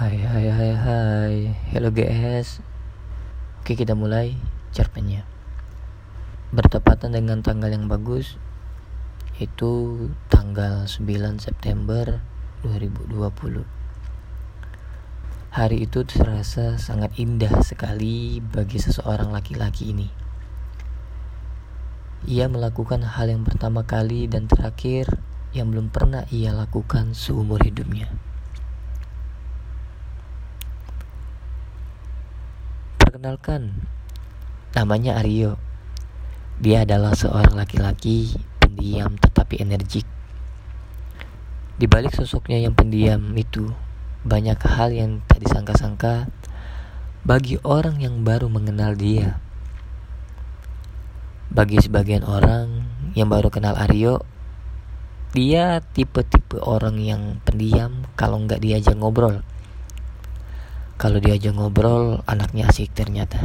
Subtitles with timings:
[0.00, 1.34] Hai hai hai hai.
[1.76, 2.64] Hello guys
[3.60, 4.32] Oke kita mulai
[4.72, 5.28] cerpennya.
[6.56, 8.40] Bertepatan dengan tanggal yang bagus
[9.36, 11.04] Itu tanggal 9
[11.36, 12.16] September
[12.64, 13.12] 2020
[15.52, 20.08] Hari itu terasa sangat indah sekali bagi seseorang laki-laki ini.
[22.24, 25.20] Ia melakukan hal yang pertama kali dan terakhir
[25.52, 28.29] yang belum pernah ia lakukan seumur hidupnya
[33.20, 33.76] Perkenalkan,
[34.72, 35.60] namanya Aryo.
[36.56, 40.08] Dia adalah seorang laki-laki pendiam tetapi energik.
[41.76, 43.76] Di balik sosoknya yang pendiam itu,
[44.24, 46.32] banyak hal yang tak disangka-sangka
[47.20, 49.36] bagi orang yang baru mengenal dia.
[51.52, 54.24] Bagi sebagian orang yang baru kenal Aryo,
[55.36, 59.44] dia tipe-tipe orang yang pendiam kalau nggak diajak ngobrol
[61.00, 63.40] kalau diajak ngobrol anaknya asik ternyata.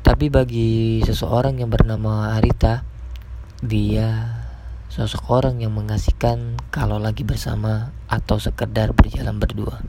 [0.00, 2.80] Tapi bagi seseorang yang bernama Arita
[3.60, 4.40] dia
[4.88, 9.84] sosok orang yang mengasihkan kalau lagi bersama atau sekedar berjalan berdua.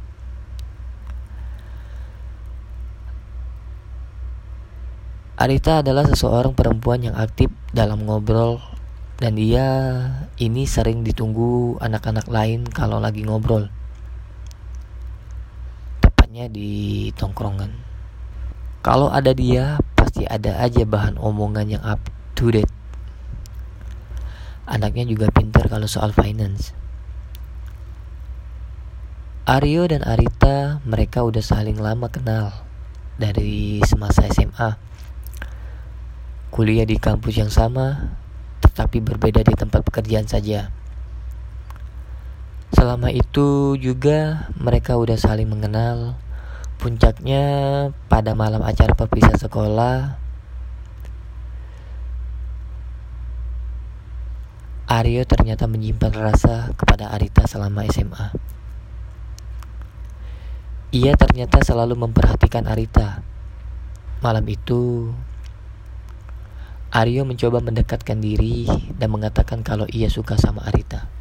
[5.40, 8.60] Arita adalah seseorang perempuan yang aktif dalam ngobrol
[9.16, 9.64] dan dia
[10.44, 13.77] ini sering ditunggu anak-anak lain kalau lagi ngobrol
[16.38, 17.74] tepatnya di tongkrongan
[18.86, 21.98] kalau ada dia pasti ada aja bahan omongan yang up
[22.38, 22.70] to date
[24.70, 26.78] anaknya juga pintar kalau soal finance
[29.50, 32.54] Aryo dan Arita mereka udah saling lama kenal
[33.18, 34.78] dari semasa SMA
[36.54, 38.14] kuliah di kampus yang sama
[38.78, 40.70] tapi berbeda di tempat pekerjaan saja.
[42.78, 46.27] Selama itu juga mereka udah saling mengenal.
[46.78, 47.44] Puncaknya
[48.06, 50.22] pada malam acara perpisahan sekolah,
[54.88, 58.32] Aryo ternyata menyimpan rasa kepada Arita selama SMA.
[60.96, 63.20] Ia ternyata selalu memperhatikan Arita.
[64.24, 65.12] Malam itu,
[66.96, 68.64] Aryo mencoba mendekatkan diri
[68.96, 71.17] dan mengatakan kalau ia suka sama Arita.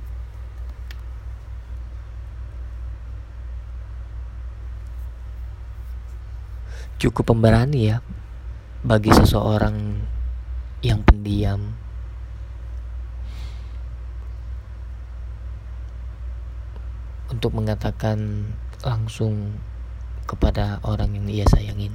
[6.97, 8.01] Cukup pemberani ya
[8.81, 10.01] bagi seseorang
[10.81, 11.77] yang pendiam.
[17.29, 18.49] Untuk mengatakan
[18.81, 19.61] langsung
[20.25, 21.93] kepada orang yang ia sayangin.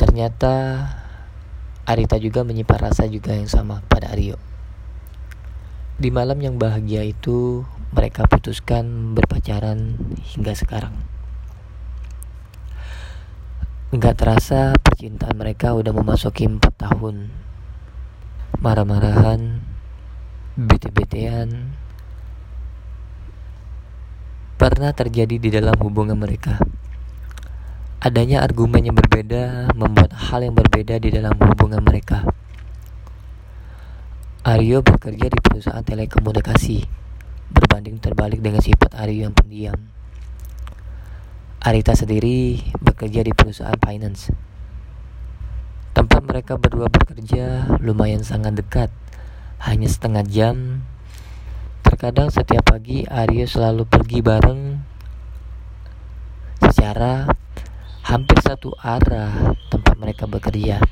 [0.00, 0.86] Ternyata
[1.86, 4.38] Arita juga menyimpan rasa juga yang sama pada Aryo.
[6.02, 7.62] Di malam yang bahagia itu,
[7.94, 9.98] mereka putuskan berpacaran
[10.34, 11.11] hingga sekarang.
[13.92, 17.28] Enggak terasa percintaan mereka udah memasuki 4 tahun.
[18.56, 19.60] Marah-marahan,
[20.56, 21.76] bete-betean,
[24.56, 26.56] pernah terjadi di dalam hubungan mereka.
[28.00, 32.24] Adanya argumen yang berbeda membuat hal yang berbeda di dalam hubungan mereka.
[34.40, 36.80] Aryo bekerja di perusahaan telekomunikasi,
[37.52, 39.76] berbanding terbalik dengan sifat Aryo yang pendiam.
[41.62, 44.34] Arita sendiri bekerja di perusahaan finance.
[45.94, 48.90] Tempat mereka berdua bekerja lumayan sangat dekat,
[49.62, 50.82] hanya setengah jam.
[51.86, 54.82] Terkadang setiap pagi Aryo selalu pergi bareng
[56.66, 57.30] secara
[58.10, 60.82] hampir satu arah tempat mereka bekerja.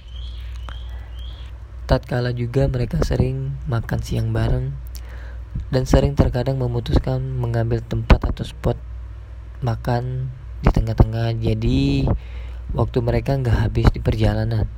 [1.91, 4.71] Tatkala juga mereka sering makan siang bareng
[5.75, 8.79] dan sering terkadang memutuskan mengambil tempat atau spot
[9.67, 11.37] makan di tengah-tengah.
[11.37, 12.07] Jadi
[12.77, 14.69] waktu mereka nggak habis di perjalanan.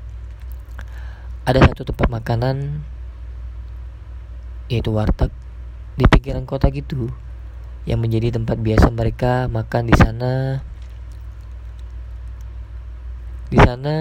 [1.43, 2.87] Ada satu tempat makanan
[4.71, 5.29] yaitu warteg
[6.01, 7.13] di pinggiran kota gitu
[7.85, 10.63] yang menjadi tempat biasa mereka makan di sana
[13.53, 13.97] di sana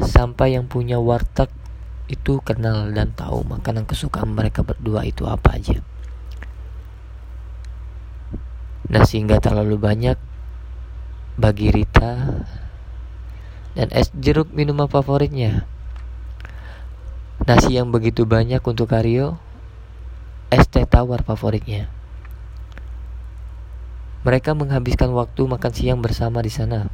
[0.00, 1.52] sampai yang punya warteg
[2.08, 5.80] itu kenal dan tahu makanan kesukaan mereka berdua itu apa aja.
[8.88, 10.16] Nasi nggak terlalu banyak
[11.34, 12.30] bagi Rita
[13.74, 15.66] dan es jeruk minuman favoritnya.
[17.44, 19.36] Nasi yang begitu banyak untuk Aryo,
[20.48, 21.90] es teh tawar favoritnya.
[24.24, 26.88] Mereka menghabiskan waktu makan siang bersama di sana.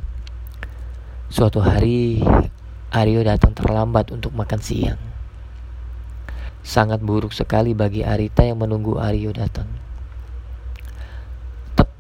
[1.30, 2.18] Suatu hari,
[2.90, 4.98] Aryo datang terlambat untuk makan siang.
[6.66, 9.69] Sangat buruk sekali bagi Arita yang menunggu Aryo datang.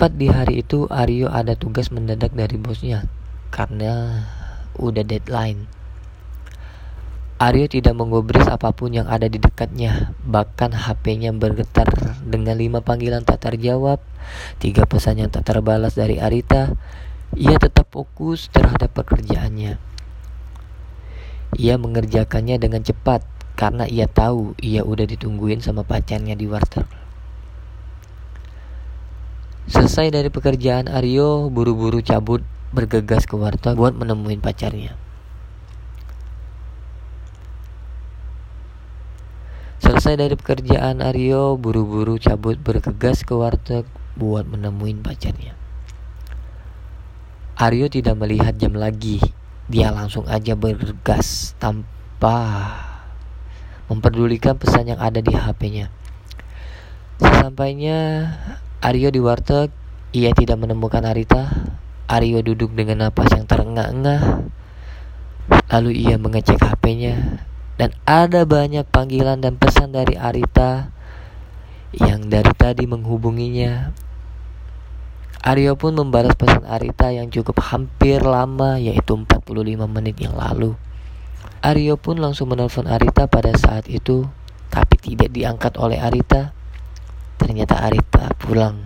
[0.00, 3.04] Tepat di hari itu Aryo ada tugas mendadak dari bosnya
[3.52, 4.24] karena
[4.80, 5.68] udah deadline.
[7.36, 13.28] Aryo tidak menggubris apa pun yang ada di dekatnya, bahkan HP-nya bergetar dengan lima panggilan
[13.28, 14.00] tak terjawab,
[14.56, 16.80] tiga pesan yang tak terbalas dari Arita.
[17.36, 19.76] Ia tetap fokus terhadap pekerjaannya.
[21.60, 23.20] Ia mengerjakannya dengan cepat
[23.52, 26.88] karena ia tahu ia udah ditungguin sama pacarnya di warteg.
[29.68, 32.40] Selesai dari pekerjaan Aryo buru-buru cabut
[32.72, 34.96] bergegas ke warteg buat menemuin pacarnya.
[39.84, 43.84] Selesai dari pekerjaan Aryo buru-buru cabut bergegas ke warteg
[44.16, 45.58] buat menemuin pacarnya.
[47.60, 49.20] Aryo tidak melihat jam lagi.
[49.68, 52.72] Dia langsung aja bergegas tanpa
[53.92, 55.92] memperdulikan pesan yang ada di HP-nya.
[57.20, 58.32] Sesampainya
[58.80, 59.68] Aryo di warteg,
[60.16, 61.52] ia tidak menemukan Arita.
[62.08, 64.48] Aryo duduk dengan napas yang terengah-engah.
[65.68, 67.44] Lalu ia mengecek HP-nya
[67.80, 70.92] dan ada banyak panggilan dan pesan dari Arita
[71.96, 73.92] yang dari tadi menghubunginya.
[75.40, 79.48] Aryo pun membalas pesan Arita yang cukup hampir lama yaitu 45
[79.88, 80.76] menit yang lalu.
[81.64, 84.28] Aryo pun langsung menelpon Arita pada saat itu
[84.68, 86.56] tapi tidak diangkat oleh Arita.
[87.50, 88.78] Ternyata Arita pulang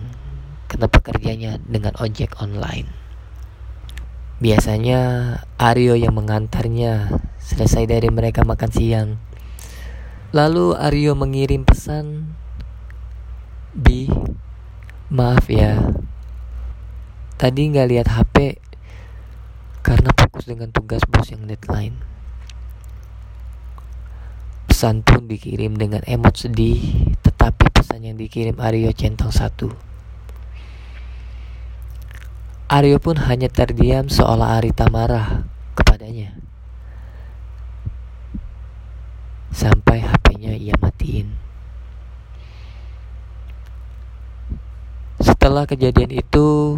[0.65, 2.89] tempat kerjanya dengan ojek online.
[4.41, 5.01] Biasanya
[5.61, 9.09] Aryo yang mengantarnya selesai dari mereka makan siang.
[10.33, 12.33] Lalu Aryo mengirim pesan,
[13.77, 14.09] Bi,
[15.13, 15.77] maaf ya,
[17.37, 18.65] tadi nggak lihat HP
[19.85, 22.01] karena fokus dengan tugas bos yang deadline.
[24.65, 29.71] Pesan pun dikirim dengan emot sedih, tetapi pesan yang dikirim Aryo centang satu.
[32.67, 35.47] Aryo pun hanya terdiam seolah Arita marah
[35.79, 36.35] kepadanya.
[39.47, 41.39] Sampai HP-nya ia matiin.
[45.23, 46.75] Setelah kejadian itu,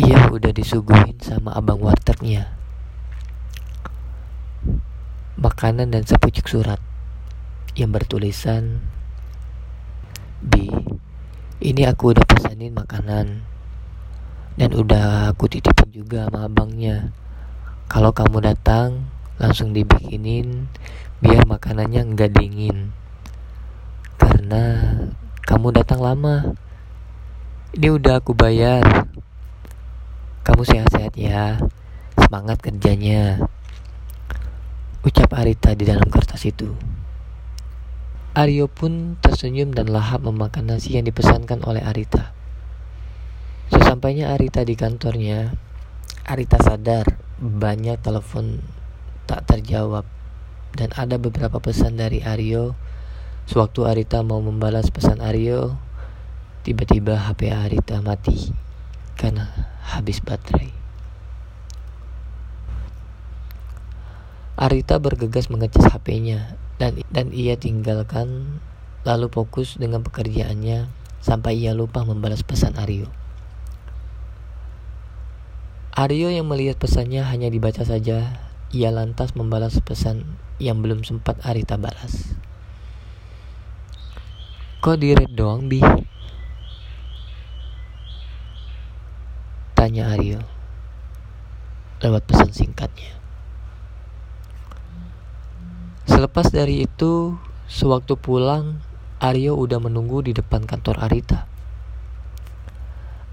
[0.00, 2.56] ia udah disuguhin sama abang wartegnya
[5.36, 6.80] makanan dan sepucuk surat
[7.72, 8.84] yang bertulisan
[10.44, 10.68] B.
[11.62, 13.46] Ini aku udah pesanin makanan
[14.60, 17.14] dan udah aku titipin juga sama abangnya.
[17.88, 19.08] Kalau kamu datang
[19.40, 20.68] langsung dibikinin
[21.24, 22.92] biar makanannya nggak dingin.
[24.20, 24.82] Karena
[25.48, 26.52] kamu datang lama.
[27.72, 29.08] Ini udah aku bayar.
[30.44, 31.56] Kamu sehat-sehat ya.
[32.20, 33.40] Semangat kerjanya.
[35.00, 36.76] Ucap Arita di dalam kertas itu.
[38.32, 42.32] Aryo pun tersenyum dan lahap memakan nasi yang dipesankan oleh Arita.
[43.68, 45.52] Sesampainya Arita di kantornya,
[46.24, 48.64] Arita sadar banyak telepon
[49.28, 50.08] tak terjawab
[50.72, 52.72] dan ada beberapa pesan dari Aryo.
[53.44, 55.76] Sewaktu Arita mau membalas pesan Aryo,
[56.64, 58.48] tiba-tiba HP Arita mati
[59.20, 59.52] karena
[59.92, 60.72] habis baterai.
[64.56, 68.60] Arita bergegas mengecas HP-nya dan dan ia tinggalkan
[69.02, 70.86] lalu fokus dengan pekerjaannya
[71.22, 73.10] sampai ia lupa membalas pesan Aryo.
[75.92, 78.40] Aryo yang melihat pesannya hanya dibaca saja,
[78.72, 80.24] ia lantas membalas pesan
[80.56, 82.34] yang belum sempat Arita balas.
[84.82, 85.78] Kok di red doang, Bi?
[89.78, 90.42] Tanya Aryo
[92.02, 93.21] lewat pesan singkatnya.
[96.22, 97.34] Selepas dari itu,
[97.66, 98.78] sewaktu pulang,
[99.18, 101.50] Aryo udah menunggu di depan kantor Arita.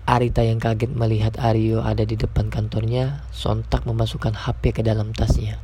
[0.09, 5.61] Arita yang kaget melihat Aryo ada di depan kantornya, sontak memasukkan HP ke dalam tasnya.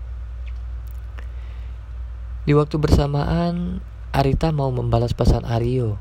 [2.46, 3.82] Di waktu bersamaan,
[4.14, 5.98] Arita mau membalas pesan Aryo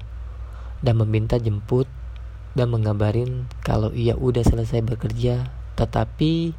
[0.85, 1.89] dan meminta jemput
[2.53, 5.49] dan mengabarin kalau ia udah selesai bekerja,
[5.81, 6.53] tetapi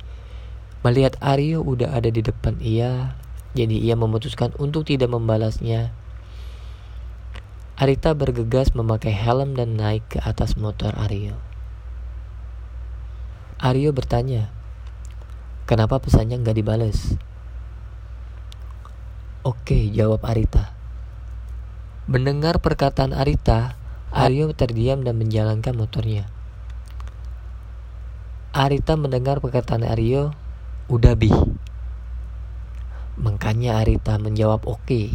[0.81, 3.13] melihat Aryo udah ada di depan ia,
[3.55, 5.95] jadi ia memutuskan untuk tidak membalasnya.
[7.79, 11.39] Arita bergegas memakai helm dan naik ke atas motor Aryo.
[13.59, 14.51] Aryo bertanya,
[15.63, 17.15] kenapa pesannya nggak dibalas?
[19.47, 20.75] Oke, jawab Arita.
[22.11, 23.79] Mendengar perkataan Arita,
[24.11, 26.27] Aryo terdiam dan menjalankan motornya.
[28.51, 30.35] Arita mendengar perkataan Aryo,
[30.87, 31.31] udah bi,
[33.15, 34.83] Makanya Arita menjawab oke.
[34.83, 35.07] Okay.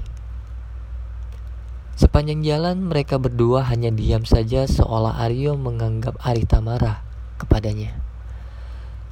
[2.01, 7.05] Sepanjang jalan mereka berdua hanya diam saja seolah Aryo menganggap Arita marah
[7.37, 7.93] kepadanya.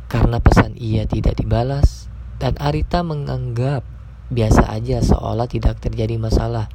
[0.08, 2.08] Karena pesan ia tidak dibalas
[2.40, 3.84] dan Arita menganggap
[4.32, 6.72] biasa aja seolah tidak terjadi masalah.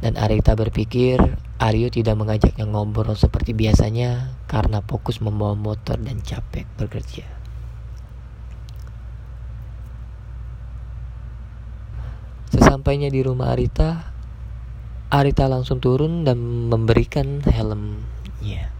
[0.00, 1.20] Dan Arita berpikir
[1.60, 7.33] Aryo tidak mengajaknya ngobrol seperti biasanya karena fokus membawa motor dan capek bekerja.
[12.54, 14.14] Sesampainya di rumah Arita,
[15.10, 16.38] Arita langsung turun dan
[16.70, 18.70] memberikan helmnya.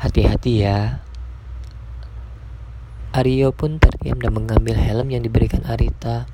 [0.00, 1.04] Hati-hati ya.
[3.12, 6.24] Aryo pun terdiam dan mengambil helm yang diberikan Arita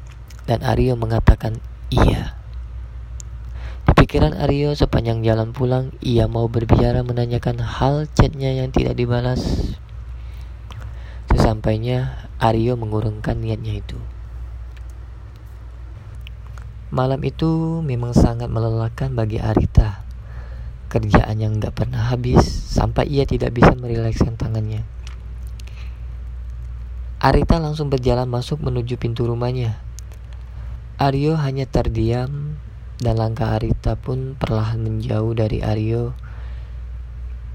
[0.46, 1.58] dan Aryo mengatakan
[1.90, 2.38] iya.
[3.90, 9.74] Di pikiran Aryo sepanjang jalan pulang ia mau berbicara menanyakan hal chatnya yang tidak dibalas.
[11.34, 13.98] Sesampainya Aryo mengurungkan niatnya itu.
[16.94, 20.06] Malam itu memang sangat melelahkan bagi Arita.
[20.86, 24.86] Kerjaan yang gak pernah habis sampai ia tidak bisa merilekskan tangannya.
[27.18, 29.82] Arita langsung berjalan masuk menuju pintu rumahnya.
[30.96, 32.54] Aryo hanya terdiam
[33.02, 36.14] dan langkah Arita pun perlahan menjauh dari Aryo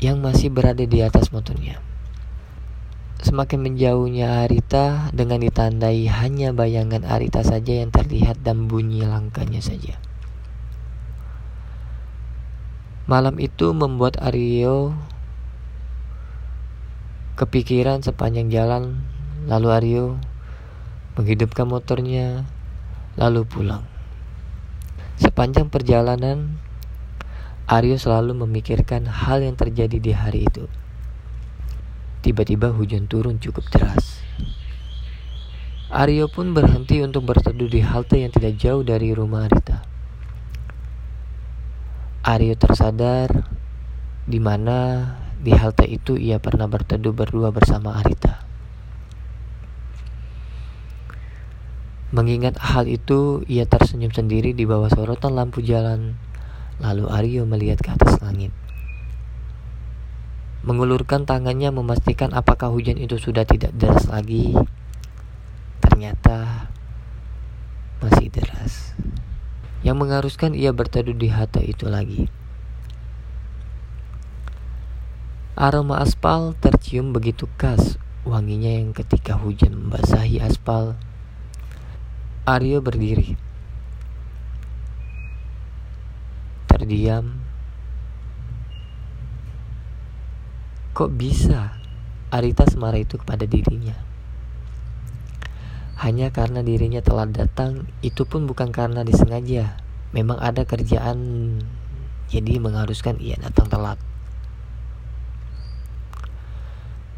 [0.04, 1.91] yang masih berada di atas motornya.
[3.22, 10.02] Semakin menjauhnya Arita dengan ditandai hanya bayangan Arita saja yang terlihat dan bunyi langkahnya saja.
[13.06, 14.98] Malam itu membuat Aryo
[17.38, 19.06] kepikiran sepanjang jalan
[19.46, 20.06] lalu Aryo
[21.14, 22.50] menghidupkan motornya
[23.22, 23.86] lalu pulang.
[25.22, 26.58] Sepanjang perjalanan
[27.70, 30.66] Aryo selalu memikirkan hal yang terjadi di hari itu.
[32.22, 34.22] Tiba-tiba hujan turun cukup deras.
[35.90, 39.82] Aryo pun berhenti untuk berteduh di halte yang tidak jauh dari rumah Arita.
[42.22, 43.50] Aryo tersadar
[44.30, 45.10] di mana
[45.42, 48.46] di halte itu ia pernah berteduh berdua bersama Arita.
[52.14, 56.22] Mengingat hal itu, ia tersenyum sendiri di bawah sorotan lampu jalan.
[56.78, 58.54] Lalu Aryo melihat ke atas langit
[60.62, 64.54] mengulurkan tangannya memastikan apakah hujan itu sudah tidak deras lagi.
[65.82, 66.70] Ternyata
[68.02, 68.94] masih deras.
[69.82, 72.30] Yang mengharuskan ia berteduh di halte itu lagi.
[75.58, 80.94] Aroma aspal tercium begitu khas, wanginya yang ketika hujan membasahi aspal.
[82.46, 83.38] Aryo berdiri.
[86.66, 87.41] Terdiam
[90.92, 91.80] Kok bisa
[92.32, 93.96] Arita semarah itu kepada dirinya?
[96.00, 99.80] Hanya karena dirinya telah datang, itu pun bukan karena disengaja.
[100.12, 101.60] Memang ada kerjaan,
[102.28, 104.00] jadi mengharuskan ia datang telat.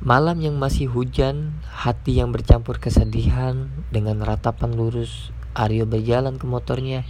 [0.05, 7.05] Malam yang masih hujan, hati yang bercampur kesedihan dengan ratapan lurus, Aryo berjalan ke motornya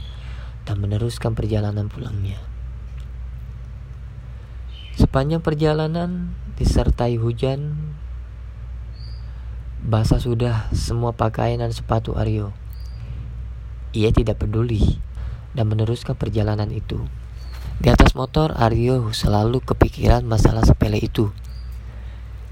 [0.63, 2.52] dan meneruskan perjalanan pulangnya.
[4.94, 7.74] Sepanjang perjalanan, disertai hujan,
[9.82, 12.54] basah sudah semua pakaian dan sepatu Aryo.
[13.94, 15.02] Ia tidak peduli
[15.54, 17.02] dan meneruskan perjalanan itu.
[17.82, 21.34] Di atas motor, Aryo selalu kepikiran masalah sepele itu.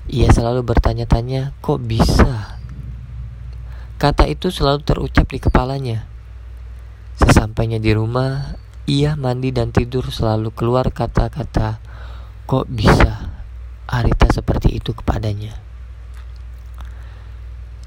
[0.09, 2.57] Ia selalu bertanya-tanya, kok bisa?
[4.01, 6.09] Kata itu selalu terucap di kepalanya.
[7.21, 8.57] Sesampainya di rumah,
[8.89, 11.77] ia mandi dan tidur selalu keluar kata-kata,
[12.51, 13.31] kok bisa?
[13.87, 15.55] Arita seperti itu kepadanya.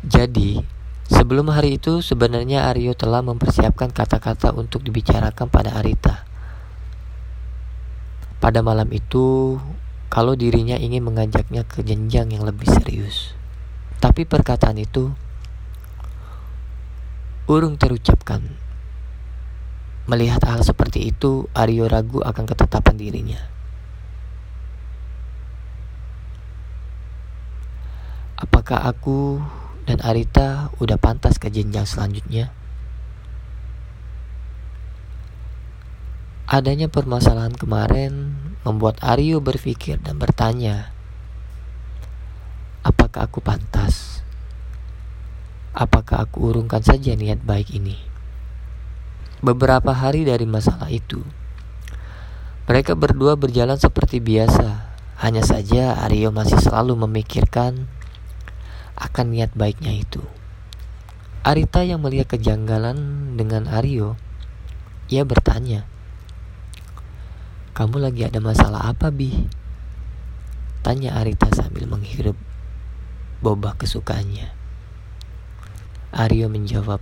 [0.01, 0.57] Jadi,
[1.05, 6.25] sebelum hari itu sebenarnya Aryo telah mempersiapkan kata-kata untuk dibicarakan pada Arita.
[8.41, 9.61] Pada malam itu,
[10.09, 13.37] kalau dirinya ingin mengajaknya ke jenjang yang lebih serius.
[14.01, 15.13] Tapi perkataan itu
[17.53, 18.41] urung terucapkan.
[20.09, 23.54] Melihat hal seperti itu, Aryo ragu akan ketetapan dirinya.
[28.35, 29.39] Apakah aku
[29.87, 32.51] dan Arita udah pantas ke jenjang selanjutnya?
[36.51, 38.35] Adanya permasalahan kemarin
[38.67, 40.91] membuat Aryo berpikir dan bertanya,
[42.83, 44.21] apakah aku pantas?
[45.71, 47.97] Apakah aku urungkan saja niat baik ini?
[49.47, 51.23] Beberapa hari dari masalah itu,
[52.67, 54.91] mereka berdua berjalan seperti biasa.
[55.23, 57.87] Hanya saja Aryo masih selalu memikirkan
[58.95, 60.23] akan niat baiknya itu.
[61.45, 62.97] Arita yang melihat kejanggalan
[63.37, 64.17] dengan Aryo,
[65.13, 65.85] ia bertanya,
[67.77, 69.35] "Kamu lagi ada masalah apa, Bi?"
[70.85, 72.37] Tanya Arita sambil menghirup
[73.45, 74.53] boba kesukaannya.
[76.13, 77.01] Aryo menjawab,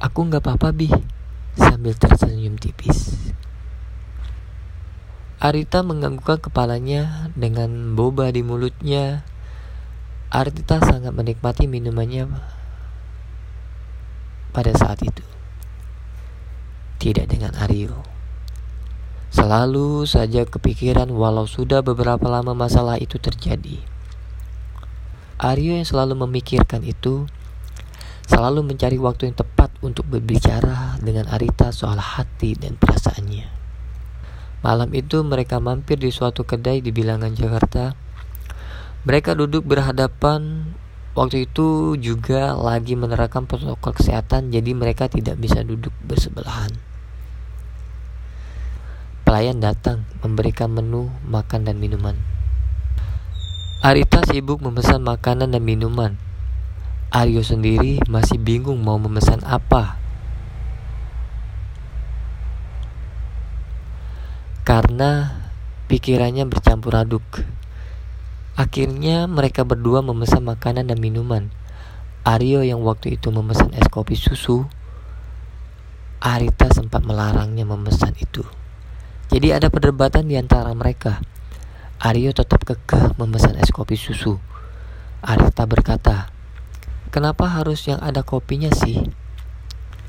[0.00, 0.90] "Aku nggak apa-apa, Bi,"
[1.56, 3.32] sambil tersenyum tipis.
[5.38, 9.27] Arita menganggukkan kepalanya dengan boba di mulutnya.
[10.28, 12.28] Arita sangat menikmati minumannya
[14.52, 15.24] pada saat itu.
[17.00, 18.04] Tidak dengan Aryo.
[19.32, 23.80] Selalu saja kepikiran walau sudah beberapa lama masalah itu terjadi.
[25.40, 27.24] Aryo yang selalu memikirkan itu
[28.28, 33.48] selalu mencari waktu yang tepat untuk berbicara dengan Arita soal hati dan perasaannya.
[34.60, 38.07] Malam itu mereka mampir di suatu kedai di bilangan Jakarta.
[39.06, 40.74] Mereka duduk berhadapan.
[41.18, 46.70] Waktu itu juga lagi menerapkan protokol kesehatan, jadi mereka tidak bisa duduk bersebelahan.
[49.26, 52.16] Pelayan datang memberikan menu makan dan minuman.
[53.84, 56.16] Arita sibuk memesan makanan dan minuman.
[57.14, 59.98] Aryo sendiri masih bingung mau memesan apa.
[64.66, 65.40] Karena
[65.88, 67.24] pikirannya bercampur aduk.
[68.58, 71.46] Akhirnya mereka berdua memesan makanan dan minuman.
[72.26, 74.66] Aryo yang waktu itu memesan es kopi susu,
[76.18, 78.42] Arita sempat melarangnya memesan itu.
[79.30, 81.22] Jadi ada perdebatan di antara mereka.
[82.02, 84.42] Aryo tetap kekeh memesan es kopi susu.
[85.22, 86.34] Arita berkata,
[87.14, 89.06] Kenapa harus yang ada kopinya sih?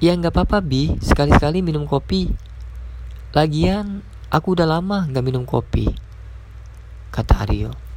[0.01, 2.33] Ya nggak apa-apa Bi, sekali-sekali minum kopi.
[3.37, 4.01] Lagian,
[4.33, 5.93] aku udah lama nggak minum kopi.
[7.13, 7.88] Kata Aryo.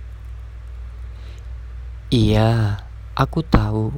[2.13, 2.77] Iya,
[3.17, 3.89] aku tahu.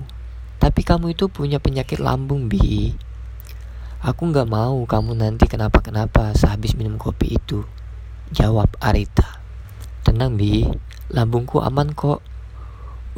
[0.63, 2.95] Tapi kamu itu punya penyakit lambung, Bi.
[3.99, 7.67] Aku nggak mau kamu nanti kenapa-kenapa sehabis minum kopi itu.
[8.31, 9.43] Jawab Arita.
[10.07, 10.63] Tenang Bi,
[11.11, 12.23] lambungku aman kok.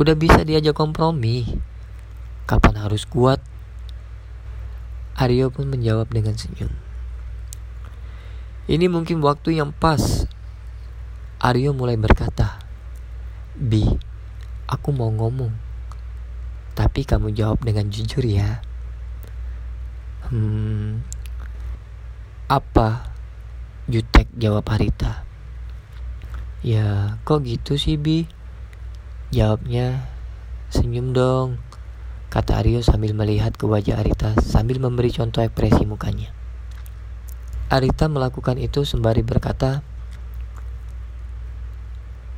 [0.01, 1.45] Udah bisa diajak kompromi.
[2.49, 3.45] Kapan harus kuat?
[5.21, 6.73] Aryo pun menjawab dengan senyum.
[8.65, 10.25] Ini mungkin waktu yang pas.
[11.37, 12.65] Aryo mulai berkata,
[13.61, 13.85] Bi,
[14.67, 15.55] aku mau ngomong.
[16.77, 18.61] Tapi kamu jawab dengan jujur ya.
[20.29, 21.07] Hmm,
[22.51, 23.15] apa?
[23.87, 25.23] Jutek jawab Arita.
[26.67, 28.27] Ya, kok gitu sih, Bi?
[29.31, 30.03] Jawabnya,
[30.75, 31.63] senyum dong,
[32.27, 36.35] kata Aryo sambil melihat ke wajah Arita sambil memberi contoh ekspresi mukanya.
[37.71, 39.83] Arita melakukan itu sembari berkata,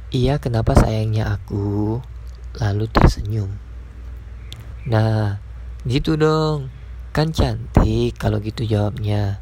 [0.09, 2.01] Iya, kenapa sayangnya aku?
[2.59, 3.51] Lalu tersenyum.
[4.91, 5.39] Nah,
[5.87, 6.71] gitu dong.
[7.15, 9.39] Kan cantik kalau gitu jawabnya.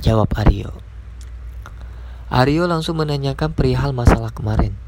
[0.00, 0.80] Jawab Aryo.
[2.30, 4.78] Aryo langsung menanyakan perihal masalah kemarin.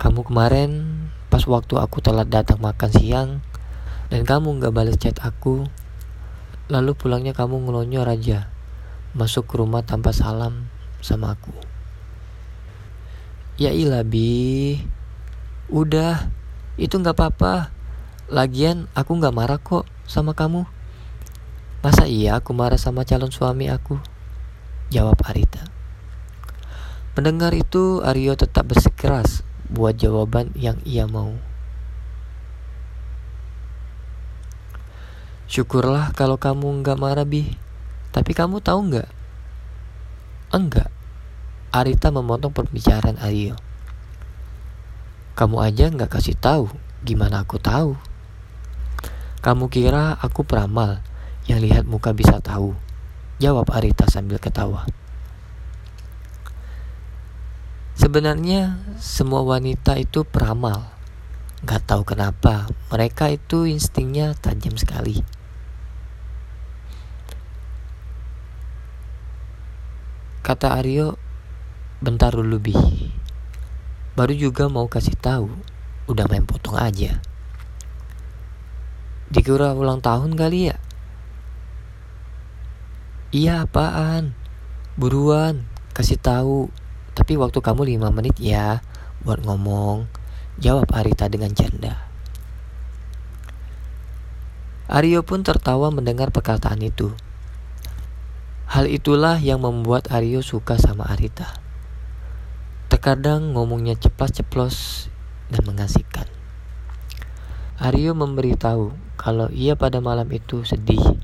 [0.00, 0.70] Kamu kemarin
[1.30, 3.30] pas waktu aku telat datang makan siang
[4.10, 5.70] dan kamu gak balas chat aku,
[6.66, 8.50] lalu pulangnya kamu ngelonyor aja,
[9.14, 10.66] masuk ke rumah tanpa salam
[10.98, 11.69] sama aku.
[13.60, 14.80] Ya ilah bi,
[15.68, 16.32] udah,
[16.80, 17.68] itu gak apa-apa.
[18.32, 20.64] Lagian aku gak marah kok sama kamu.
[21.84, 24.00] Masa iya aku marah sama calon suami aku?
[24.88, 25.68] Jawab Arita.
[27.12, 31.36] Mendengar itu, Aryo tetap bersikeras buat jawaban yang ia mau.
[35.52, 37.60] Syukurlah kalau kamu nggak marah, Bi.
[38.08, 39.08] Tapi kamu tahu nggak?
[40.48, 40.88] Enggak.
[41.70, 43.54] Arita memotong pembicaraan Aryo.
[45.38, 46.66] Kamu aja nggak kasih tahu,
[47.06, 47.94] gimana aku tahu?
[49.38, 50.98] Kamu kira aku peramal?
[51.46, 52.74] Yang lihat muka bisa tahu.
[53.38, 54.82] Jawab Arita sambil ketawa.
[57.94, 60.90] Sebenarnya semua wanita itu peramal.
[61.62, 65.22] Gak tahu kenapa, mereka itu instingnya tajam sekali.
[70.42, 71.29] Kata Aryo,
[72.00, 72.76] bentar dulu bi.
[74.16, 75.52] Baru juga mau kasih tahu,
[76.08, 77.20] udah main potong aja.
[79.30, 80.76] Dikira ulang tahun kali ya?
[83.30, 84.34] Iya apaan?
[84.98, 86.66] Buruan, kasih tahu.
[87.14, 88.82] Tapi waktu kamu lima menit ya
[89.22, 90.10] buat ngomong.
[90.58, 92.10] Jawab Arita dengan canda.
[94.90, 97.14] Aryo pun tertawa mendengar perkataan itu.
[98.66, 101.59] Hal itulah yang membuat Aryo suka sama Arita.
[103.00, 105.08] Terkadang ngomongnya ceplas-ceplos
[105.48, 106.28] dan mengasihkan.
[107.80, 111.16] Aryo memberitahu kalau ia pada malam itu sedih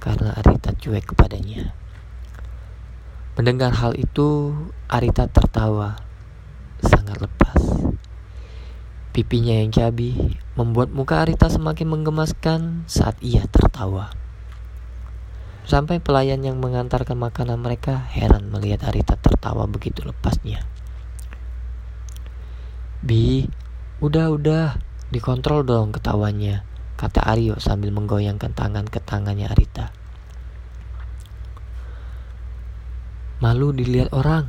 [0.00, 1.76] karena Arita cuek kepadanya.
[3.36, 4.56] Mendengar hal itu,
[4.88, 6.00] Arita tertawa
[6.80, 7.60] sangat lepas.
[9.12, 14.16] Pipinya yang cabi membuat muka Arita semakin menggemaskan saat ia tertawa.
[15.68, 20.71] Sampai pelayan yang mengantarkan makanan mereka heran melihat Arita tertawa begitu lepasnya.
[23.02, 23.44] Bi,
[23.98, 24.78] udah-udah,
[25.12, 26.64] Dikontrol dong ketawanya,
[26.96, 29.92] kata Aryo sambil menggoyangkan tangan ke tangannya Arita.
[33.44, 34.48] Malu dilihat orang.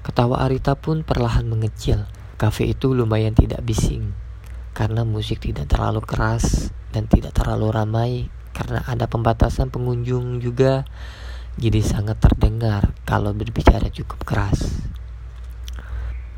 [0.00, 2.08] Ketawa Arita pun perlahan mengecil.
[2.40, 4.16] Kafe itu lumayan tidak bising
[4.74, 8.12] karena musik tidak terlalu keras dan tidak terlalu ramai
[8.56, 10.88] karena ada pembatasan pengunjung juga
[11.60, 14.83] jadi sangat terdengar kalau berbicara cukup keras.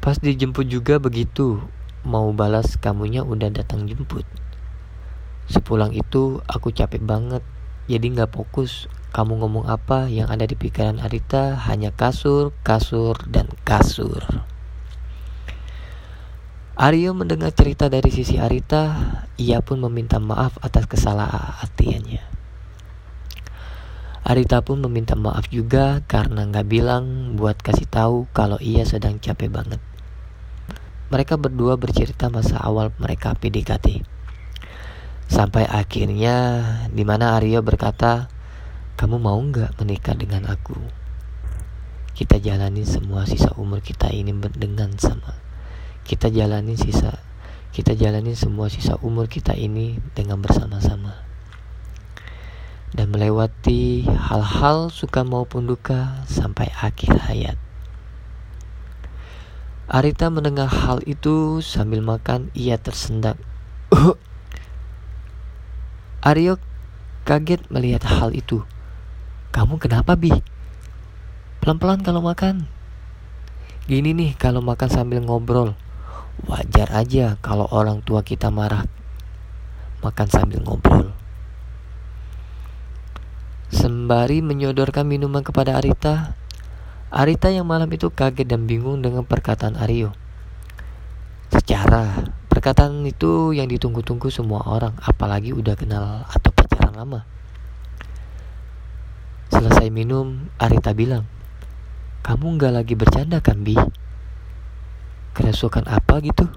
[0.07, 1.59] Pas dijemput juga begitu,
[2.07, 4.23] mau balas kamunya udah datang jemput.
[5.51, 7.42] Sepulang itu aku capek banget,
[7.90, 8.87] jadi nggak fokus.
[9.11, 14.23] Kamu ngomong apa yang ada di pikiran Arita hanya kasur, kasur, dan kasur.
[16.79, 18.95] Aryo mendengar cerita dari sisi Arita,
[19.35, 21.66] ia pun meminta maaf atas kesalahan
[24.23, 29.51] Arita pun meminta maaf juga karena nggak bilang buat kasih tahu kalau ia sedang capek
[29.51, 29.83] banget.
[31.07, 34.03] Mereka berdua bercerita masa awal mereka PDKT.
[35.31, 38.27] Sampai akhirnya di mana Aryo berkata,
[38.99, 40.75] kamu mau nggak menikah dengan aku?
[42.16, 45.37] Kita jalani semua sisa umur kita ini dengan sama.
[46.03, 47.23] Kita jalani sisa,
[47.71, 51.23] kita jalani semua sisa umur kita ini dengan bersama-sama.
[52.90, 57.65] Dan melewati hal-hal suka maupun duka sampai akhir hayat.
[59.87, 63.38] Arita mendengar hal itu sambil makan ia tersendak.
[66.27, 66.59] Aryo
[67.22, 68.66] kaget melihat hal itu.
[69.55, 70.35] Kamu kenapa, Bi?
[71.62, 72.66] Pelan-pelan kalau makan.
[73.87, 75.79] Gini nih kalau makan sambil ngobrol.
[76.51, 78.90] Wajar aja kalau orang tua kita marah.
[80.03, 81.14] Makan sambil ngobrol.
[83.70, 86.35] Sembari menyodorkan minuman kepada Arita,
[87.07, 90.11] Arita yang malam itu kaget dan bingung dengan perkataan Aryo.
[91.55, 97.23] Secara perkataan itu yang ditunggu-tunggu semua orang, apalagi udah kenal atau pacaran lama.
[99.55, 101.31] Selesai minum, Arita bilang,
[102.27, 103.79] Kamu nggak lagi bercanda kan, Bi?
[105.38, 106.51] Kerasukan apa gitu?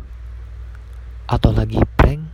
[1.30, 2.26] Atau lagi prank?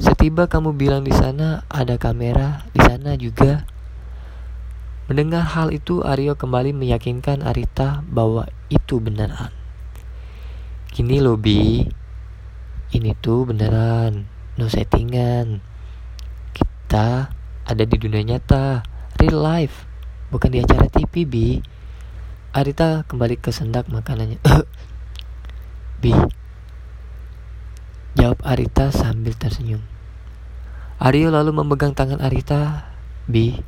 [0.00, 3.68] Setiba kamu bilang di sana ada kamera, di sana juga
[5.10, 9.50] Mendengar hal itu, Aryo kembali meyakinkan Arita bahwa itu beneran.
[10.94, 11.82] Gini loh, Bi.
[12.94, 15.66] Ini tuh beneran, no settingan.
[16.54, 17.26] Kita
[17.66, 18.86] ada di dunia nyata,
[19.18, 19.82] real life,
[20.30, 21.58] bukan di acara TV, Bi.
[22.54, 24.38] Arita kembali ke sendak makanannya.
[26.06, 26.14] Bi.
[28.14, 29.82] Jawab Arita sambil tersenyum.
[31.02, 32.94] Aryo lalu memegang tangan Arita.
[33.26, 33.58] Bi,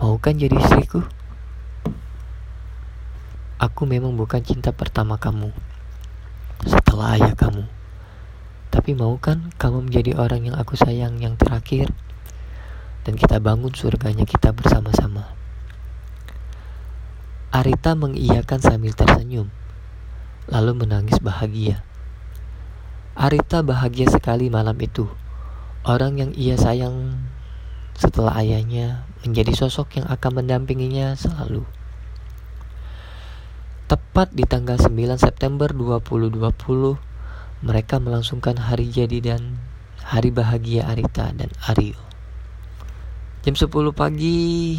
[0.00, 1.04] Mau kan jadi istriku?
[3.60, 5.52] Aku memang bukan cinta pertama kamu.
[6.64, 7.68] Setelah ayah kamu.
[8.72, 11.92] Tapi mau kan kamu menjadi orang yang aku sayang yang terakhir?
[13.04, 15.36] Dan kita bangun surganya kita bersama-sama.
[17.52, 19.52] Arita mengiyakan sambil tersenyum
[20.48, 21.84] Lalu menangis bahagia.
[23.12, 25.04] Arita bahagia sekali malam itu.
[25.84, 27.20] Orang yang ia sayang
[28.00, 31.64] setelah ayahnya menjadi sosok yang akan mendampinginya selalu.
[33.90, 36.40] Tepat di tanggal 9 September 2020,
[37.66, 39.58] mereka melangsungkan hari jadi dan
[40.00, 41.98] hari bahagia Arita dan Aryo.
[43.44, 44.78] Jam 10 pagi,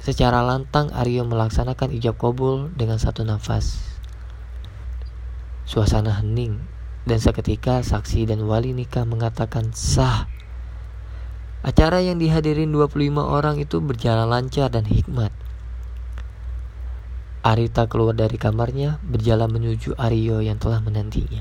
[0.00, 3.80] secara lantang Aryo melaksanakan ijab kabul dengan satu nafas.
[5.64, 6.60] Suasana hening
[7.04, 10.28] dan seketika saksi dan wali nikah mengatakan sah
[11.64, 15.32] Acara yang dihadirin 25 orang itu berjalan lancar dan hikmat.
[17.40, 21.40] Arita keluar dari kamarnya berjalan menuju Aryo yang telah menantinya.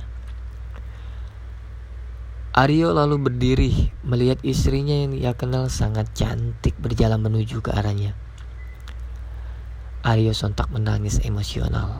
[2.55, 8.15] Aryo lalu berdiri melihat istrinya yang ia kenal sangat cantik berjalan menuju ke arahnya.
[10.07, 11.99] Aryo sontak menangis emosional.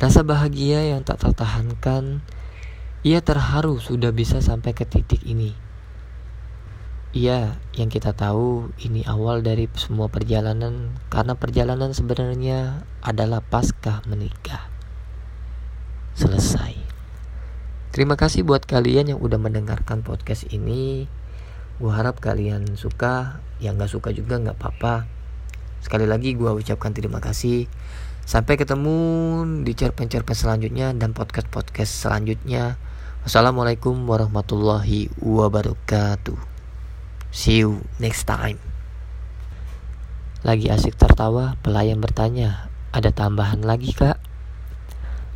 [0.00, 2.24] Rasa bahagia yang tak tertahankan,
[3.04, 5.67] ia terharu sudah bisa sampai ke titik ini.
[7.16, 14.68] Iya, yang kita tahu ini awal dari semua perjalanan karena perjalanan sebenarnya adalah pasca menikah.
[16.12, 16.76] Selesai.
[17.96, 21.08] Terima kasih buat kalian yang udah mendengarkan podcast ini.
[21.80, 25.08] Gue harap kalian suka, yang gak suka juga gak apa-apa.
[25.80, 27.72] Sekali lagi gue ucapkan terima kasih.
[28.28, 32.76] Sampai ketemu di cerpen-cerpen selanjutnya dan podcast-podcast selanjutnya.
[33.24, 36.47] Wassalamualaikum warahmatullahi wabarakatuh.
[37.28, 38.56] See you next time.
[40.40, 44.16] Lagi asik tertawa, pelayan bertanya, ada tambahan lagi kak?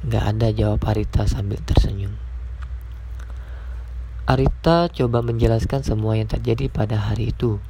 [0.08, 2.16] Gak ada jawab Arita sambil tersenyum.
[4.24, 7.60] Arita coba menjelaskan semua yang terjadi pada hari itu.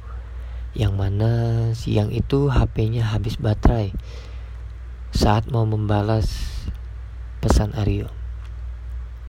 [0.71, 1.31] Yang mana
[1.75, 3.91] siang itu HP-nya habis baterai
[5.11, 6.31] saat mau membalas
[7.43, 8.22] pesan Aryo.